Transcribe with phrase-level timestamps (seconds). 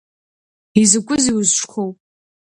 [0.81, 1.89] Изакәызеи изҿқәоу?